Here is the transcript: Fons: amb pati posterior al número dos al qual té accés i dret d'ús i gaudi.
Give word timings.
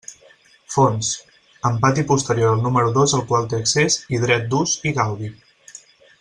Fons: 0.75 1.09
amb 1.69 1.77
pati 1.83 2.05
posterior 2.13 2.53
al 2.55 2.63
número 2.69 2.95
dos 2.97 3.13
al 3.19 3.23
qual 3.33 3.45
té 3.53 3.61
accés 3.67 3.99
i 4.17 4.23
dret 4.25 4.49
d'ús 4.55 4.75
i 4.93 4.97
gaudi. 5.03 5.31